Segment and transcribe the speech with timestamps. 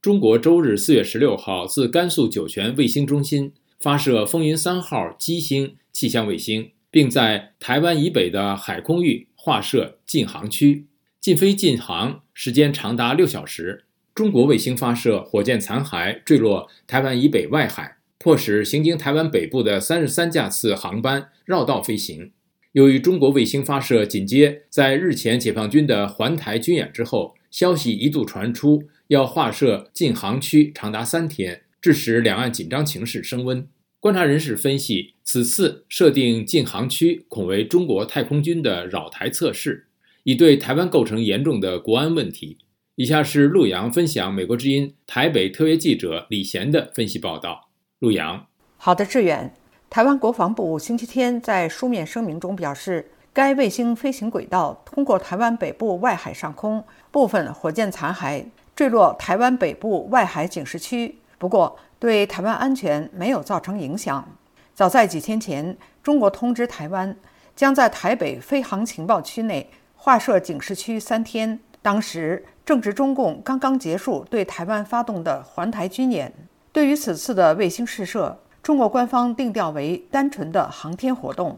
[0.00, 10.86] 中国周日四月十六号自甘肃酒泉卫星中心发射风云三号机星气象卫星，并在台湾以北的海空域划设禁航区，
[11.20, 13.86] 禁飞禁航时间长达六小时。
[14.14, 22.30] 中国卫星发射火箭残骸坠落台湾以北外海，迫使行经台湾北部的三十三架次航班绕道飞行。
[22.70, 28.88] 由于中国卫星发射紧接在日前解放军的环台军演之后，消息一度传出。
[29.08, 33.66] 要划设禁航区长达三天，致使两岸紧张情势升温。
[34.00, 39.86] 观察人士分析，此次设定禁航区恐为中国太空军的扰台测试，
[40.24, 42.58] 已对台湾构成严重的国安问题。
[42.96, 47.70] 以下是陆洋分享美国之音台北特约记者李贤的分析报道。
[48.00, 49.54] 陆洋，好的，志远。
[49.88, 58.44] 台湾国防部星期天在书面声明中表示，该卫星飞行轨道通过台湾北部外海上空，部分火箭残骸。
[58.74, 64.28] 坠落台湾北部外海警示区，不过对台湾安全没有造成影响。
[64.74, 67.16] 早在几天前，中国通知台湾
[67.54, 71.60] 将在台北飞航情报区内划设警示区三天。
[71.80, 76.34] 当时正值中共刚刚结束对台湾发动的环台军演。
[76.72, 81.56] 对于此次的卫星试射，中国官方定调为单纯的航天活动。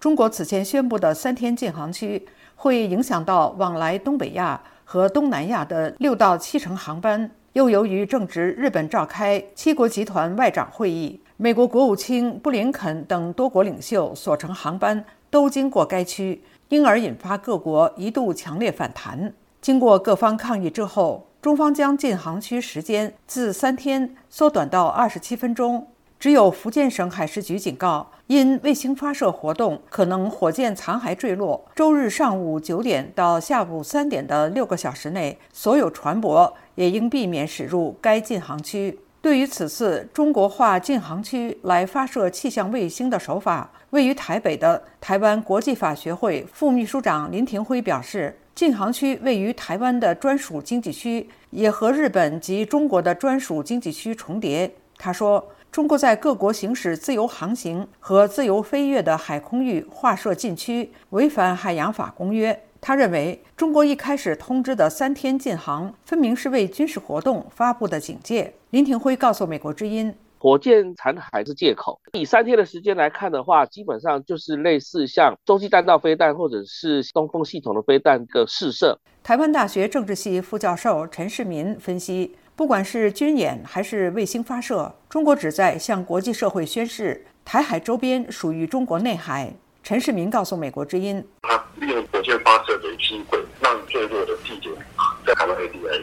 [0.00, 4.60] 中国此前宣布的三天禁航区会影响到往来东北亚。
[4.88, 19.34] 和东南亚的六到七成航班，又由于正值日本召开七国集团外长会议，美国国务卿布林肯等多国领袖所乘航班都经过该区，因而引发各国一度强烈反弹。
[19.60, 25.88] 经过各方抗议之后，中方将禁航区时间自三天缩短到二十七分钟。
[26.26, 28.04] 只有福建省海事局警告。
[28.26, 38.98] 因卫星发射活动可能火箭残骸坠落，周日上午九点到下午三点的六个小时内，所有船舶也应避免驶入该禁航区。
[39.22, 54.68] 对于此次中国化禁航区来发射气象卫星的手法，位于台北的台湾国际法学会副秘书长林廷辉表示，禁航区位于台湾的专属经济区，也和日本及中国的专属经济区重叠。
[54.98, 55.48] 他说。
[55.72, 62.58] 中国在各国行使自由航行和自由飞越的海空域划设禁区，违反海洋法公约。
[62.80, 68.54] 他认为，中国一开始通知的三天禁航，分明是为军事活动发布的警戒。
[68.70, 82.34] 林廷辉告诉美国之音：“火箭残骸是借口，以三天的时间来看的话，基本上就是类似像洲际弹道飞弹或者是东风系统的飞弹的试射。”台湾大学政治系副教授陈世民分析。
[82.56, 89.52] 不管是军演还是卫星发射，中国旨在向国际社会宣示，台海周边属于中国内海。
[89.84, 94.74] 陈世民告诉美国之音：“他利用火箭发射的机会，让坠落的地点
[95.26, 96.02] 在台湾 ADA。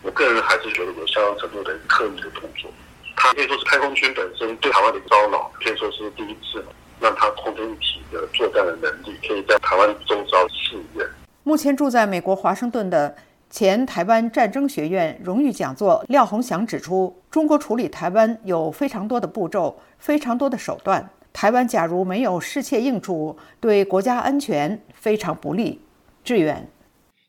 [0.00, 2.70] 我个人还是觉得有相当程度的刻意的动作。
[3.14, 6.64] 他可以说是太空军本身对台湾的骚扰，可以说是第一次
[6.98, 11.06] 让他空中一体的作战的能力，可以在台湾周遭试验。”
[11.44, 13.14] 目前住在美国华盛顿的。
[13.50, 21.10] 前台湾战争学院荣誉讲座廖鸿祥指出，中国处理台湾有非常多的步骤，非常多的手段。
[21.32, 25.80] 台湾假如没有适切应处，对国家安全非常不利。
[26.24, 26.68] 志远，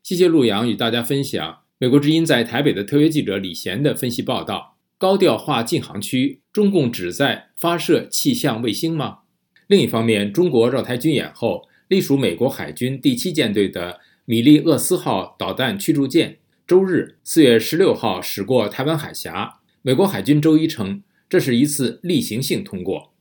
[0.02, 4.76] 谢谢陆阳与大家分享美国之音在台北的特约记者李贤的分析报道。
[4.98, 9.20] 高调划禁航区，中共旨在发射气象卫星吗？
[9.68, 14.00] 另一方面，中国绕台军演后，隶属美国海军第七舰队的。
[14.28, 19.60] 米利厄斯号导弹驱逐舰周日四月十六号驶过台湾海峡。
[19.84, 23.14] 美国海军周一称，这是一次例行性通过。